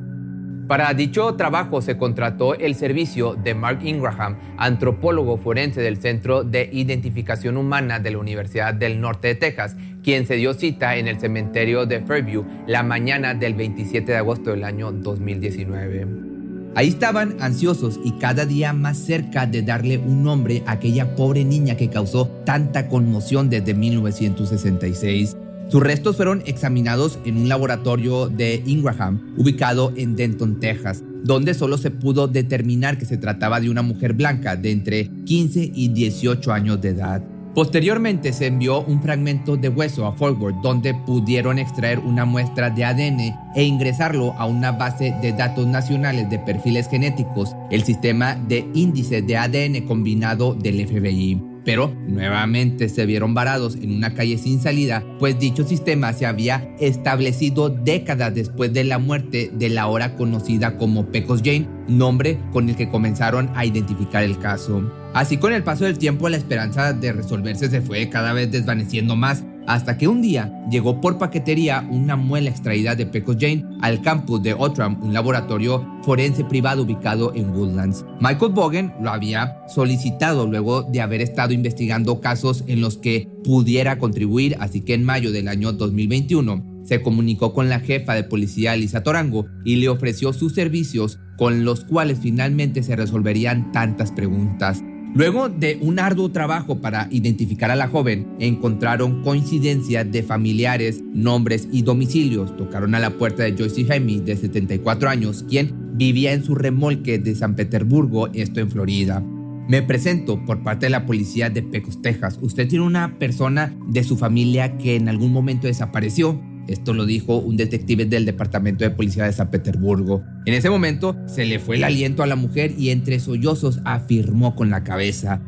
Para 0.69 0.93
dicho 0.93 1.33
trabajo 1.33 1.81
se 1.81 1.97
contrató 1.97 2.53
el 2.53 2.75
servicio 2.75 3.33
de 3.33 3.55
Mark 3.55 3.79
Ingraham, 3.83 4.37
antropólogo 4.57 5.37
forense 5.37 5.81
del 5.81 5.97
Centro 5.97 6.43
de 6.43 6.69
Identificación 6.71 7.57
Humana 7.57 7.99
de 7.99 8.11
la 8.11 8.19
Universidad 8.19 8.73
del 8.73 9.01
Norte 9.01 9.29
de 9.29 9.35
Texas, 9.35 9.75
quien 10.03 10.27
se 10.27 10.35
dio 10.35 10.53
cita 10.53 10.95
en 10.95 11.07
el 11.07 11.19
cementerio 11.19 11.87
de 11.87 12.01
Fairview 12.01 12.45
la 12.67 12.83
mañana 12.83 13.33
del 13.33 13.55
27 13.55 14.11
de 14.11 14.17
agosto 14.17 14.51
del 14.51 14.63
año 14.63 14.91
2019. 14.91 16.28
Ahí 16.75 16.87
estaban 16.87 17.35
ansiosos 17.39 17.99
y 18.03 18.11
cada 18.13 18.45
día 18.45 18.73
más 18.73 18.97
cerca 18.97 19.45
de 19.45 19.61
darle 19.61 19.97
un 19.97 20.23
nombre 20.23 20.63
a 20.65 20.73
aquella 20.73 21.15
pobre 21.15 21.43
niña 21.43 21.75
que 21.75 21.89
causó 21.89 22.27
tanta 22.45 22.87
conmoción 22.87 23.49
desde 23.49 23.73
1966. 23.73 25.35
Sus 25.69 25.83
restos 25.83 26.15
fueron 26.15 26.41
examinados 26.45 27.19
en 27.25 27.37
un 27.37 27.49
laboratorio 27.49 28.27
de 28.27 28.63
Ingraham, 28.65 29.35
ubicado 29.37 29.93
en 29.95 30.15
Denton, 30.15 30.59
Texas, 30.59 31.03
donde 31.23 31.53
solo 31.53 31.77
se 31.77 31.91
pudo 31.91 32.27
determinar 32.27 32.97
que 32.97 33.05
se 33.05 33.17
trataba 33.17 33.59
de 33.59 33.69
una 33.69 33.81
mujer 33.81 34.13
blanca 34.13 34.55
de 34.55 34.71
entre 34.71 35.09
15 35.25 35.71
y 35.73 35.89
18 35.89 36.51
años 36.51 36.81
de 36.81 36.89
edad. 36.89 37.21
Posteriormente 37.53 38.31
se 38.31 38.47
envió 38.47 38.81
un 38.81 39.01
fragmento 39.01 39.57
de 39.57 39.69
hueso 39.69 40.05
a 40.05 40.13
Forward 40.13 40.61
donde 40.61 40.93
pudieron 40.93 41.57
extraer 41.57 41.99
una 41.99 42.23
muestra 42.25 42.69
de 42.69 42.85
ADN 42.85 43.19
e 43.55 43.63
ingresarlo 43.63 44.33
a 44.37 44.45
una 44.45 44.71
base 44.71 45.15
de 45.21 45.33
datos 45.33 45.65
nacionales 45.65 46.29
de 46.29 46.39
perfiles 46.39 46.87
genéticos, 46.87 47.55
el 47.71 47.83
sistema 47.83 48.35
de 48.35 48.67
índice 48.73 49.21
de 49.21 49.37
ADN 49.37 49.87
combinado 49.87 50.53
del 50.53 50.87
FBI 50.87 51.48
pero 51.65 51.93
nuevamente 52.07 52.89
se 52.89 53.05
vieron 53.05 53.33
varados 53.33 53.75
en 53.75 53.91
una 53.95 54.13
calle 54.13 54.37
sin 54.37 54.61
salida, 54.61 55.03
pues 55.19 55.39
dicho 55.39 55.63
sistema 55.63 56.13
se 56.13 56.25
había 56.25 56.75
establecido 56.79 57.69
décadas 57.69 58.33
después 58.33 58.73
de 58.73 58.83
la 58.83 58.99
muerte 58.99 59.51
de 59.53 59.69
la 59.69 59.83
ahora 59.83 60.15
conocida 60.15 60.77
como 60.77 61.07
Pecos 61.07 61.41
Jane, 61.43 61.67
nombre 61.87 62.39
con 62.51 62.69
el 62.69 62.75
que 62.75 62.89
comenzaron 62.89 63.49
a 63.55 63.65
identificar 63.65 64.23
el 64.23 64.37
caso. 64.39 64.83
Así 65.13 65.37
con 65.37 65.53
el 65.53 65.63
paso 65.63 65.85
del 65.85 65.97
tiempo 65.97 66.29
la 66.29 66.37
esperanza 66.37 66.93
de 66.93 67.11
resolverse 67.11 67.69
se 67.69 67.81
fue 67.81 68.09
cada 68.09 68.33
vez 68.33 68.51
desvaneciendo 68.51 69.15
más, 69.15 69.43
hasta 69.69 69.99
que 69.99 70.07
un 70.07 70.23
día 70.23 70.51
llegó 70.71 70.99
por 70.99 71.19
paquetería 71.19 71.87
una 71.91 72.15
muela 72.15 72.49
extraída 72.49 72.95
de 72.95 73.05
Pecos 73.05 73.37
Jane 73.39 73.63
al 73.81 74.01
campus 74.01 74.41
de 74.41 74.51
Outram, 74.53 74.99
un 75.03 75.13
laboratorio 75.13 75.85
forense 76.01 76.43
privado 76.43 76.81
ubicado 76.81 77.31
en 77.35 77.51
Woodlands. 77.51 78.03
Michael 78.19 78.53
Bogen 78.53 78.91
lo 78.99 79.11
había 79.11 79.59
solicitado 79.67 80.47
luego 80.47 80.81
de 80.81 81.01
haber 81.01 81.21
estado 81.21 81.53
investigando 81.53 82.19
casos 82.19 82.63
en 82.65 82.81
los 82.81 82.97
que 82.97 83.29
pudiera 83.43 83.99
contribuir, 83.99 84.57
así 84.59 84.81
que 84.81 84.95
en 84.95 85.03
mayo 85.03 85.31
del 85.31 85.47
año 85.47 85.71
2021 85.71 86.81
se 86.83 87.03
comunicó 87.03 87.53
con 87.53 87.69
la 87.69 87.79
jefa 87.79 88.15
de 88.15 88.23
policía 88.23 88.75
Lisa 88.75 89.03
Torango 89.03 89.45
y 89.65 89.75
le 89.75 89.89
ofreció 89.89 90.33
sus 90.33 90.55
servicios 90.55 91.19
con 91.37 91.63
los 91.63 91.85
cuales 91.85 92.17
finalmente 92.19 92.81
se 92.81 92.95
resolverían 92.95 93.71
tantas 93.71 94.11
preguntas. 94.11 94.81
Luego 95.15 95.49
de 95.49 95.79
un 95.81 95.99
arduo 95.99 96.31
trabajo 96.31 96.81
para 96.81 97.07
identificar 97.09 97.71
a 97.71 97.75
la 97.75 97.87
joven, 97.87 98.27
encontraron 98.39 99.23
coincidencias 99.23 100.09
de 100.11 100.21
familiares, 100.21 101.01
nombres 101.13 101.67
y 101.71 101.81
domicilios. 101.81 102.55
Tocaron 102.55 102.93
a 102.93 102.99
la 102.99 103.17
puerta 103.17 103.43
de 103.43 103.55
Joyce 103.57 103.87
Hemi, 103.89 104.19
de 104.19 104.37
74 104.37 105.09
años, 105.09 105.43
quien 105.49 105.97
vivía 105.97 106.33
en 106.33 106.43
su 106.43 106.53
remolque 106.53 107.17
de 107.17 107.33
San 107.33 107.55
Petersburgo, 107.55 108.29
esto 108.33 108.59
en 108.59 108.69
Florida. 108.69 109.23
Me 109.67 109.81
presento 109.81 110.43
por 110.45 110.63
parte 110.63 110.85
de 110.85 110.91
la 110.91 111.05
policía 111.05 111.49
de 111.49 111.63
Pecos, 111.63 112.01
Texas. 112.01 112.39
Usted 112.41 112.67
tiene 112.67 112.85
una 112.85 113.17
persona 113.17 113.75
de 113.87 114.03
su 114.03 114.15
familia 114.15 114.77
que 114.77 114.95
en 114.95 115.09
algún 115.09 115.31
momento 115.31 115.67
desapareció. 115.67 116.39
Esto 116.69 116.93
lo 116.93 117.07
dijo 117.07 117.37
un 117.37 117.57
detective 117.57 118.05
del 118.05 118.25
Departamento 118.25 118.83
de 118.83 118.91
Policía 118.91 119.25
de 119.25 119.33
San 119.33 119.49
Petersburgo. 119.49 120.23
En 120.45 120.53
ese 120.53 120.69
momento 120.69 121.17
se 121.25 121.43
le 121.45 121.57
fue 121.57 121.77
el 121.77 121.83
aliento 121.83 122.21
a 122.21 122.27
la 122.27 122.35
mujer 122.35 122.75
y 122.77 122.91
entre 122.91 123.19
sollozos 123.19 123.79
afirmó 123.85 124.55
con 124.55 124.69
la 124.69 124.83
cabeza. 124.83 125.41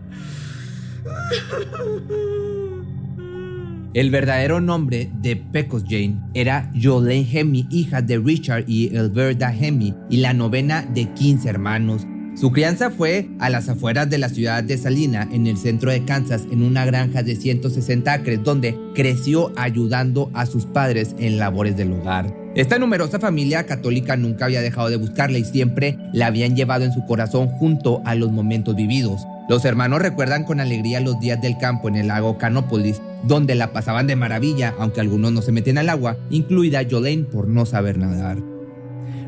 El 3.94 4.10
verdadero 4.10 4.62
nombre 4.62 5.12
de 5.22 5.36
Pecos 5.36 5.84
Jane 5.88 6.20
era 6.34 6.72
Jolene 6.82 7.28
Hemi, 7.32 7.68
hija 7.70 8.02
de 8.02 8.18
Richard 8.18 8.64
y 8.68 8.96
Elberta 8.96 9.54
Hemi, 9.54 9.94
y 10.10 10.18
la 10.18 10.34
novena 10.34 10.82
de 10.82 11.14
15 11.14 11.50
hermanos. 11.50 12.08
Su 12.42 12.52
crianza 12.52 12.90
fue 12.90 13.30
a 13.38 13.52
las 13.52 13.70
afueras 13.70 14.10
de 14.10 14.18
la 14.18 14.28
ciudad 14.28 14.64
de 14.64 14.76
Salina, 14.76 15.30
en 15.32 15.46
el 15.46 15.58
centro 15.58 15.92
de 15.92 16.04
Kansas, 16.06 16.42
en 16.50 16.64
una 16.64 16.86
granja 16.86 17.22
de 17.22 17.36
160 17.36 18.12
acres, 18.12 18.44
donde 18.44 18.76
creció 18.96 19.52
ayudando 19.58 20.32
a 20.34 20.48
sus 20.48 20.66
padres 20.66 21.14
en 21.20 21.38
labores 21.38 21.78
del 21.78 21.92
hogar. 21.92 22.36
Esta 22.56 22.80
numerosa 22.80 23.20
familia 23.20 23.68
católica 23.68 24.18
nunca 24.18 24.46
había 24.46 24.62
dejado 24.62 24.90
de 24.90 24.96
buscarla 24.96 25.38
y 25.38 25.46
siempre 25.46 26.00
la 26.14 26.26
habían 26.26 26.56
llevado 26.56 26.84
en 26.84 26.94
su 26.94 27.06
corazón 27.06 27.48
junto 27.48 28.02
a 28.06 28.16
los 28.16 28.32
momentos 28.32 28.76
vividos. 28.76 29.22
Los 29.48 29.64
hermanos 29.64 30.02
recuerdan 30.02 30.44
con 30.44 30.60
alegría 30.60 31.00
los 31.00 31.20
días 31.20 31.40
del 31.44 31.60
campo 31.60 31.90
en 31.90 31.96
el 31.96 32.08
lago 32.08 32.40
Canópolis, 32.40 33.04
donde 33.22 33.54
la 33.54 33.72
pasaban 33.72 34.08
de 34.08 34.16
maravilla, 34.16 34.74
aunque 34.80 35.00
algunos 35.00 35.32
no 35.32 35.44
se 35.44 35.52
meten 35.52 35.78
al 35.78 35.90
agua, 35.90 36.18
incluida 36.32 36.82
Jolene 36.90 37.26
por 37.26 37.48
no 37.48 37.68
saber 37.68 38.00
nadar. 38.00 38.51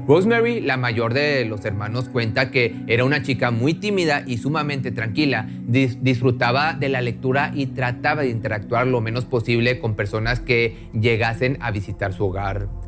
Rosemary, 0.06 0.60
la 0.60 0.76
mayor 0.76 1.14
de 1.14 1.46
los 1.46 1.64
hermanos, 1.64 2.10
cuenta 2.10 2.52
que 2.52 2.76
era 2.88 3.06
una 3.06 3.22
chica 3.22 3.52
muy 3.52 3.74
tímida 3.74 4.24
y 4.28 4.38
sumamente 4.38 4.92
tranquila. 4.92 5.48
disfrutaba 5.66 6.74
de 6.74 6.90
la 6.90 7.02
lectura 7.02 7.52
y 7.54 7.68
trataba 7.68 8.24
de 8.24 8.30
interactuar 8.30 8.86
lo 8.88 9.00
menos 9.00 9.26
posible 9.26 9.80
con 9.80 9.96
personas 9.96 10.42
que 10.42 10.90
llegasen 10.94 11.58
a 11.62 11.72
visitar 11.72 12.12
su 12.12 12.26
hogar. 12.26 12.83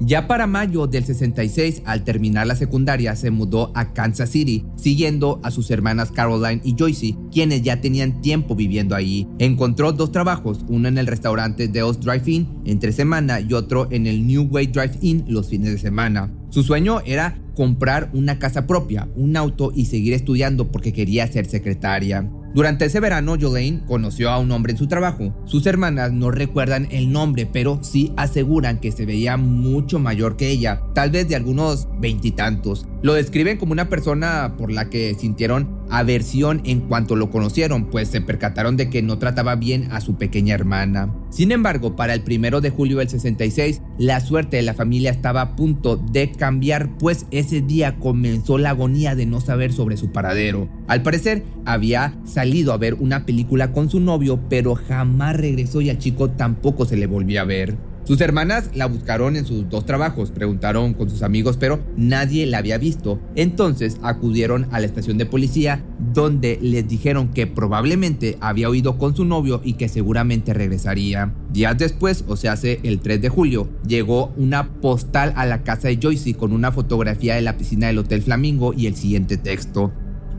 Ya 0.00 0.26
para 0.26 0.46
mayo 0.46 0.86
del 0.86 1.04
66, 1.04 1.82
al 1.84 2.02
terminar 2.02 2.46
la 2.46 2.56
secundaria, 2.56 3.14
se 3.14 3.30
mudó 3.30 3.70
a 3.74 3.92
Kansas 3.92 4.30
City, 4.30 4.64
siguiendo 4.76 5.40
a 5.44 5.50
sus 5.50 5.70
hermanas 5.70 6.10
Caroline 6.10 6.60
y 6.64 6.74
Joyce, 6.76 7.16
quienes 7.30 7.62
ya 7.62 7.80
tenían 7.80 8.20
tiempo 8.20 8.56
viviendo 8.56 8.96
allí. 8.96 9.28
Encontró 9.38 9.92
dos 9.92 10.10
trabajos, 10.10 10.64
uno 10.68 10.88
en 10.88 10.98
el 10.98 11.06
restaurante 11.06 11.68
Deos 11.68 12.00
Drive-In 12.00 12.62
entre 12.64 12.92
semana 12.92 13.40
y 13.40 13.52
otro 13.52 13.86
en 13.90 14.06
el 14.06 14.26
New 14.26 14.48
Way 14.50 14.66
Drive-In 14.66 15.26
los 15.28 15.48
fines 15.48 15.70
de 15.70 15.78
semana. 15.78 16.32
Su 16.50 16.64
sueño 16.64 17.00
era 17.06 17.38
comprar 17.54 18.10
una 18.12 18.38
casa 18.38 18.66
propia, 18.66 19.08
un 19.14 19.36
auto 19.36 19.72
y 19.74 19.86
seguir 19.86 20.12
estudiando 20.12 20.70
porque 20.72 20.92
quería 20.92 21.26
ser 21.28 21.46
secretaria. 21.46 22.28
Durante 22.54 22.84
ese 22.84 23.00
verano, 23.00 23.34
Jolene 23.38 23.82
conoció 23.84 24.30
a 24.30 24.38
un 24.38 24.52
hombre 24.52 24.70
en 24.70 24.78
su 24.78 24.86
trabajo. 24.86 25.34
Sus 25.44 25.66
hermanas 25.66 26.12
no 26.12 26.30
recuerdan 26.30 26.86
el 26.92 27.10
nombre, 27.10 27.46
pero 27.46 27.80
sí 27.82 28.12
aseguran 28.16 28.78
que 28.78 28.92
se 28.92 29.04
veía 29.04 29.36
mucho 29.36 29.98
mayor 29.98 30.36
que 30.36 30.50
ella, 30.50 30.80
tal 30.94 31.10
vez 31.10 31.28
de 31.28 31.34
algunos 31.34 31.88
veintitantos. 31.98 32.86
Lo 33.02 33.14
describen 33.14 33.58
como 33.58 33.72
una 33.72 33.88
persona 33.88 34.54
por 34.56 34.70
la 34.70 34.88
que 34.88 35.14
sintieron 35.14 35.83
aversión 35.90 36.60
en 36.64 36.80
cuanto 36.80 37.16
lo 37.16 37.30
conocieron, 37.30 37.86
pues 37.86 38.08
se 38.08 38.20
percataron 38.20 38.76
de 38.76 38.90
que 38.90 39.02
no 39.02 39.18
trataba 39.18 39.54
bien 39.56 39.88
a 39.92 40.00
su 40.00 40.16
pequeña 40.16 40.54
hermana. 40.54 41.14
Sin 41.30 41.52
embargo, 41.52 41.96
para 41.96 42.14
el 42.14 42.22
primero 42.22 42.60
de 42.60 42.70
julio 42.70 42.98
del 42.98 43.08
66, 43.08 43.80
la 43.98 44.20
suerte 44.20 44.56
de 44.56 44.62
la 44.62 44.74
familia 44.74 45.10
estaba 45.10 45.40
a 45.40 45.56
punto 45.56 45.96
de 45.96 46.30
cambiar, 46.32 46.96
pues 46.98 47.26
ese 47.30 47.60
día 47.60 47.96
comenzó 47.98 48.58
la 48.58 48.70
agonía 48.70 49.14
de 49.14 49.26
no 49.26 49.40
saber 49.40 49.72
sobre 49.72 49.96
su 49.96 50.12
paradero. 50.12 50.68
Al 50.86 51.02
parecer, 51.02 51.44
había 51.64 52.14
salido 52.24 52.72
a 52.72 52.78
ver 52.78 52.94
una 52.94 53.26
película 53.26 53.72
con 53.72 53.90
su 53.90 54.00
novio, 54.00 54.40
pero 54.48 54.74
jamás 54.74 55.36
regresó 55.36 55.80
y 55.80 55.90
al 55.90 55.98
chico 55.98 56.30
tampoco 56.30 56.84
se 56.84 56.96
le 56.96 57.06
volvió 57.06 57.40
a 57.40 57.44
ver. 57.44 57.76
Sus 58.04 58.20
hermanas 58.20 58.70
la 58.74 58.84
buscaron 58.84 59.34
en 59.34 59.46
sus 59.46 59.68
dos 59.70 59.86
trabajos, 59.86 60.30
preguntaron 60.30 60.92
con 60.92 61.08
sus 61.08 61.22
amigos, 61.22 61.56
pero 61.56 61.80
nadie 61.96 62.44
la 62.44 62.58
había 62.58 62.76
visto. 62.76 63.18
Entonces 63.34 63.98
acudieron 64.02 64.68
a 64.72 64.80
la 64.80 64.86
estación 64.86 65.16
de 65.16 65.24
policía 65.24 65.82
donde 66.12 66.58
les 66.60 66.86
dijeron 66.86 67.28
que 67.28 67.46
probablemente 67.46 68.36
había 68.42 68.68
oído 68.68 68.98
con 68.98 69.16
su 69.16 69.24
novio 69.24 69.62
y 69.64 69.74
que 69.74 69.88
seguramente 69.88 70.52
regresaría. 70.52 71.32
Días 71.50 71.78
después, 71.78 72.24
o 72.28 72.36
sea, 72.36 72.52
hace 72.52 72.78
el 72.82 73.00
3 73.00 73.22
de 73.22 73.30
julio, 73.30 73.70
llegó 73.86 74.34
una 74.36 74.74
postal 74.80 75.32
a 75.36 75.46
la 75.46 75.62
casa 75.62 75.88
de 75.88 75.98
Joyce 76.00 76.34
con 76.34 76.52
una 76.52 76.72
fotografía 76.72 77.36
de 77.36 77.42
la 77.42 77.56
piscina 77.56 77.86
del 77.86 77.98
Hotel 77.98 78.20
Flamingo 78.20 78.74
y 78.74 78.86
el 78.86 78.96
siguiente 78.96 79.38
texto. 79.38 79.92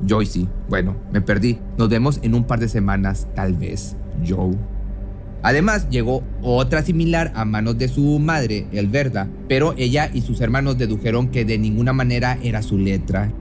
Joyce, 0.08 0.48
bueno, 0.70 0.96
me 1.12 1.22
perdí. 1.22 1.58
Nos 1.80 1.90
vemos 1.90 2.20
en 2.22 2.36
un 2.36 2.44
par 2.44 2.60
de 2.60 2.70
semanas, 2.70 3.28
tal 3.34 3.54
vez. 3.54 3.96
Joe. 4.28 4.75
Además, 5.46 5.92
llegó 5.92 6.24
otra 6.42 6.82
similar 6.82 7.32
a 7.36 7.46
manos 7.46 7.78
de 7.78 7.88
su 7.88 8.18
madre, 8.18 8.66
Elverda, 8.72 9.28
pero 9.48 9.76
ella 9.78 10.10
y 10.12 10.22
sus 10.22 10.42
hermanos 10.42 10.80
dedujeron 10.80 11.28
que 11.28 11.46
de 11.46 11.60
ninguna 11.60 11.94
manera 11.94 12.40
era 12.42 12.64
su 12.64 12.80
letra. 12.80 13.32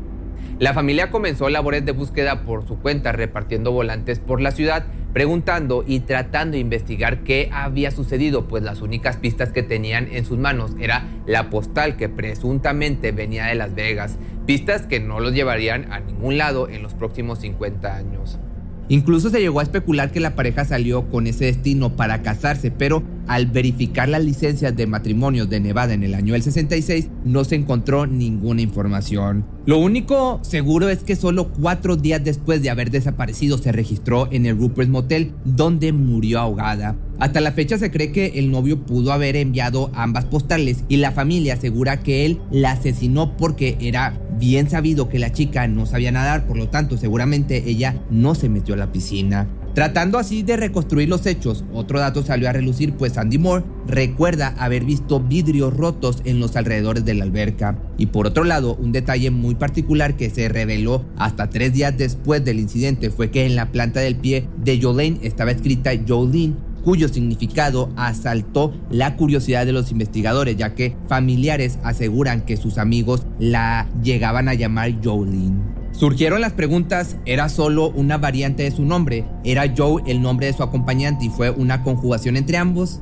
La 0.58 0.74
familia 0.74 1.10
comenzó 1.10 1.48
labores 1.48 1.86
de 1.86 1.92
búsqueda 1.92 2.42
por 2.44 2.68
su 2.68 2.78
cuenta, 2.78 3.12
repartiendo 3.12 3.72
volantes 3.72 4.18
por 4.18 4.42
la 4.42 4.50
ciudad, 4.50 4.84
preguntando 5.14 5.82
y 5.86 6.00
tratando 6.00 6.56
de 6.56 6.58
investigar 6.58 7.20
qué 7.24 7.48
había 7.50 7.90
sucedido, 7.90 8.48
pues 8.48 8.62
las 8.62 8.82
únicas 8.82 9.16
pistas 9.16 9.50
que 9.50 9.62
tenían 9.62 10.08
en 10.12 10.26
sus 10.26 10.36
manos 10.36 10.72
era 10.78 11.08
la 11.26 11.48
postal 11.48 11.96
que 11.96 12.10
presuntamente 12.10 13.12
venía 13.12 13.46
de 13.46 13.54
Las 13.54 13.74
Vegas, 13.74 14.18
pistas 14.44 14.82
que 14.82 15.00
no 15.00 15.20
los 15.20 15.32
llevarían 15.32 15.90
a 15.90 16.00
ningún 16.00 16.36
lado 16.36 16.68
en 16.68 16.82
los 16.82 16.92
próximos 16.92 17.38
50 17.38 17.96
años. 17.96 18.38
Incluso 18.88 19.30
se 19.30 19.40
llegó 19.40 19.60
a 19.60 19.62
especular 19.62 20.10
que 20.10 20.20
la 20.20 20.34
pareja 20.34 20.64
salió 20.64 21.08
con 21.08 21.26
ese 21.26 21.46
destino 21.46 21.96
para 21.96 22.22
casarse, 22.22 22.70
pero 22.70 23.02
al 23.26 23.46
verificar 23.46 24.08
las 24.08 24.24
licencias 24.24 24.76
de 24.76 24.86
matrimonio 24.86 25.46
de 25.46 25.60
Nevada 25.60 25.94
en 25.94 26.02
el 26.02 26.14
año 26.14 26.34
del 26.34 26.42
66, 26.42 27.08
no 27.24 27.44
se 27.44 27.54
encontró 27.54 28.06
ninguna 28.06 28.62
información. 28.62 29.46
Lo 29.66 29.78
único 29.78 30.40
seguro 30.42 30.90
es 30.90 31.04
que 31.04 31.16
solo 31.16 31.50
cuatro 31.50 31.96
días 31.96 32.22
después 32.22 32.62
de 32.62 32.70
haber 32.70 32.90
desaparecido 32.90 33.56
se 33.56 33.72
registró 33.72 34.28
en 34.30 34.44
el 34.44 34.58
Rupert's 34.58 34.90
Motel, 34.90 35.32
donde 35.44 35.92
murió 35.92 36.40
ahogada. 36.40 36.96
Hasta 37.18 37.40
la 37.40 37.52
fecha 37.52 37.78
se 37.78 37.90
cree 37.90 38.12
que 38.12 38.38
el 38.38 38.50
novio 38.50 38.84
pudo 38.84 39.12
haber 39.12 39.36
enviado 39.36 39.90
ambas 39.94 40.26
postales 40.26 40.84
y 40.88 40.96
la 40.96 41.12
familia 41.12 41.54
asegura 41.54 42.00
que 42.00 42.26
él 42.26 42.40
la 42.50 42.72
asesinó 42.72 43.36
porque 43.36 43.78
era 43.80 44.20
bien 44.38 44.68
sabido 44.68 45.08
que 45.08 45.18
la 45.18 45.32
chica 45.32 45.66
no 45.68 45.86
sabía 45.86 46.10
nadar, 46.10 46.46
por 46.46 46.56
lo 46.56 46.68
tanto 46.68 46.98
seguramente 46.98 47.62
ella 47.66 48.02
no 48.10 48.34
se 48.34 48.48
metió 48.48 48.74
a 48.74 48.78
la 48.78 48.92
piscina. 48.92 49.48
Tratando 49.74 50.18
así 50.18 50.44
de 50.44 50.56
reconstruir 50.56 51.08
los 51.08 51.26
hechos, 51.26 51.64
otro 51.72 51.98
dato 51.98 52.22
salió 52.22 52.48
a 52.48 52.52
relucir 52.52 52.92
pues 52.92 53.18
Andy 53.18 53.38
Moore 53.38 53.64
recuerda 53.88 54.54
haber 54.56 54.84
visto 54.84 55.18
vidrios 55.18 55.76
rotos 55.76 56.18
en 56.24 56.38
los 56.38 56.54
alrededores 56.54 57.04
de 57.04 57.14
la 57.14 57.24
alberca. 57.24 57.76
Y 57.98 58.06
por 58.06 58.28
otro 58.28 58.44
lado, 58.44 58.76
un 58.76 58.92
detalle 58.92 59.32
muy 59.32 59.56
particular 59.56 60.16
que 60.16 60.30
se 60.30 60.48
reveló 60.48 61.04
hasta 61.16 61.50
tres 61.50 61.72
días 61.72 61.98
después 61.98 62.44
del 62.44 62.60
incidente 62.60 63.10
fue 63.10 63.32
que 63.32 63.46
en 63.46 63.56
la 63.56 63.72
planta 63.72 63.98
del 63.98 64.14
pie 64.14 64.46
de 64.62 64.80
Jolene 64.80 65.18
estaba 65.22 65.50
escrita 65.50 65.90
Jolene 66.06 66.54
cuyo 66.84 67.08
significado 67.08 67.90
asaltó 67.96 68.72
la 68.90 69.16
curiosidad 69.16 69.66
de 69.66 69.72
los 69.72 69.90
investigadores, 69.90 70.56
ya 70.56 70.76
que 70.76 70.94
familiares 71.08 71.80
aseguran 71.82 72.42
que 72.42 72.56
sus 72.56 72.78
amigos 72.78 73.26
la 73.40 73.88
llegaban 74.02 74.48
a 74.48 74.54
llamar 74.54 74.92
Jolene. 75.02 75.83
Surgieron 75.94 76.40
las 76.40 76.52
preguntas, 76.52 77.18
¿era 77.24 77.48
solo 77.48 77.88
una 77.88 78.18
variante 78.18 78.64
de 78.64 78.72
su 78.72 78.84
nombre? 78.84 79.24
¿Era 79.44 79.72
Joe 79.74 80.02
el 80.08 80.20
nombre 80.20 80.48
de 80.48 80.52
su 80.52 80.64
acompañante 80.64 81.26
y 81.26 81.28
fue 81.28 81.50
una 81.50 81.84
conjugación 81.84 82.36
entre 82.36 82.56
ambos? 82.56 83.00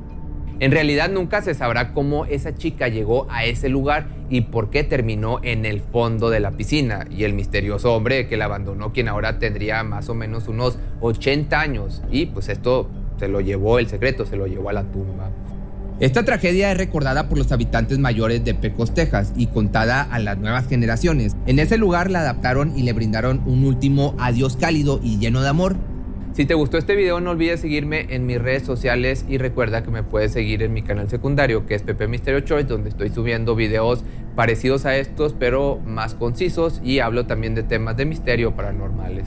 En 0.60 0.72
realidad 0.72 1.10
nunca 1.10 1.40
se 1.40 1.54
sabrá 1.54 1.94
cómo 1.94 2.26
esa 2.26 2.54
chica 2.54 2.88
llegó 2.88 3.26
a 3.30 3.46
ese 3.46 3.70
lugar 3.70 4.08
y 4.28 4.42
por 4.42 4.68
qué 4.68 4.84
terminó 4.84 5.40
en 5.42 5.64
el 5.64 5.80
fondo 5.80 6.28
de 6.28 6.40
la 6.40 6.50
piscina 6.50 7.06
y 7.10 7.24
el 7.24 7.32
misterioso 7.32 7.94
hombre 7.94 8.28
que 8.28 8.36
la 8.36 8.44
abandonó, 8.44 8.92
quien 8.92 9.08
ahora 9.08 9.38
tendría 9.38 9.82
más 9.84 10.10
o 10.10 10.14
menos 10.14 10.46
unos 10.46 10.78
80 11.00 11.58
años. 11.58 12.02
Y 12.10 12.26
pues 12.26 12.50
esto 12.50 12.90
se 13.18 13.26
lo 13.26 13.40
llevó, 13.40 13.78
el 13.78 13.88
secreto 13.88 14.26
se 14.26 14.36
lo 14.36 14.46
llevó 14.46 14.68
a 14.68 14.74
la 14.74 14.84
tumba. 14.84 15.30
Esta 16.00 16.24
tragedia 16.24 16.72
es 16.72 16.78
recordada 16.78 17.28
por 17.28 17.38
los 17.38 17.52
habitantes 17.52 17.98
mayores 17.98 18.44
de 18.44 18.54
Pecos, 18.54 18.92
Texas, 18.92 19.32
y 19.36 19.46
contada 19.46 20.02
a 20.02 20.18
las 20.18 20.38
nuevas 20.38 20.66
generaciones. 20.66 21.36
En 21.46 21.58
ese 21.58 21.78
lugar 21.78 22.10
la 22.10 22.20
adaptaron 22.20 22.76
y 22.76 22.82
le 22.82 22.92
brindaron 22.92 23.42
un 23.46 23.64
último 23.64 24.16
adiós 24.18 24.56
cálido 24.56 25.00
y 25.02 25.18
lleno 25.18 25.42
de 25.42 25.48
amor. 25.48 25.76
Si 26.32 26.46
te 26.46 26.54
gustó 26.54 26.78
este 26.78 26.96
video 26.96 27.20
no 27.20 27.32
olvides 27.32 27.60
seguirme 27.60 28.06
en 28.08 28.24
mis 28.24 28.40
redes 28.40 28.62
sociales 28.62 29.26
y 29.28 29.36
recuerda 29.36 29.82
que 29.82 29.90
me 29.90 30.02
puedes 30.02 30.32
seguir 30.32 30.62
en 30.62 30.72
mi 30.72 30.80
canal 30.80 31.10
secundario 31.10 31.66
que 31.66 31.74
es 31.74 31.82
Pepe 31.82 32.08
Misterio 32.08 32.40
Choice 32.40 32.68
donde 32.68 32.88
estoy 32.88 33.10
subiendo 33.10 33.54
videos 33.54 34.02
parecidos 34.34 34.86
a 34.86 34.96
estos 34.96 35.34
pero 35.38 35.78
más 35.84 36.14
concisos 36.14 36.80
y 36.82 37.00
hablo 37.00 37.26
también 37.26 37.54
de 37.54 37.64
temas 37.64 37.98
de 37.98 38.06
misterio 38.06 38.54
paranormales. 38.54 39.26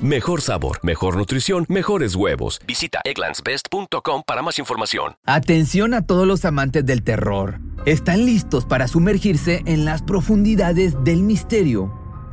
Mejor 0.00 0.40
sabor, 0.40 0.80
mejor 0.82 1.16
nutrición, 1.16 1.66
mejores 1.68 2.14
huevos. 2.14 2.60
Visita 2.66 3.00
egglandsbest.com 3.04 4.22
para 4.26 4.42
más 4.42 4.58
información. 4.58 5.14
Atención 5.24 5.94
a 5.94 6.06
todos 6.06 6.26
los 6.26 6.44
amantes 6.44 6.84
del 6.84 7.02
terror. 7.02 7.60
¿Están 7.86 8.24
listos 8.24 8.64
para 8.64 8.88
sumergirse 8.88 9.62
en 9.66 9.84
las 9.84 10.02
profundidades 10.02 10.94
del 11.04 11.22
misterio? 11.22 12.03